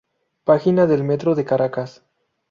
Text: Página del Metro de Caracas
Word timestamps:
Página 0.45 0.87
del 0.87 1.03
Metro 1.03 1.35
de 1.35 1.45
Caracas 1.45 2.03